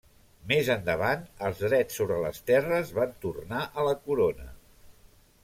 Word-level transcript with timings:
Més 0.51 0.69
endavant, 0.75 1.21
els 1.49 1.61
drets 1.65 1.99
sobre 2.01 2.17
les 2.23 2.41
terres 2.49 2.95
van 3.01 3.15
tornar 3.27 3.61
a 3.83 3.87
la 3.91 3.95
corona. 4.09 4.51